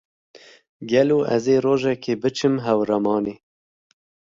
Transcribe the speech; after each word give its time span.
Gelo 0.89 1.17
ez 1.35 1.45
ê 1.55 1.57
rojekê 1.65 2.13
biçim 2.21 2.55
Hewramanê. 2.65 3.35